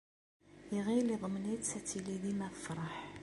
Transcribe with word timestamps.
Iɣil 0.77 1.07
yeḍmen-itt 1.13 1.69
ad 1.77 1.85
tili 1.87 2.15
dima 2.23 2.47
tefṛeḥ. 2.53 2.95